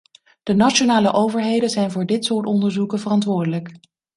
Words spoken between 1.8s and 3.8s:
voor dit soort onderzoeken verantwoordelijk.